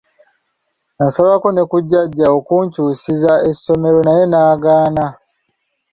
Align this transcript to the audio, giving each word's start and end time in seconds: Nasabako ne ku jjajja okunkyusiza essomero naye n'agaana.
Nasabako 0.97 1.47
ne 1.51 1.63
ku 1.69 1.77
jjajja 1.83 2.27
okunkyusiza 2.37 3.33
essomero 3.49 3.99
naye 4.07 4.23
n'agaana. 4.27 5.05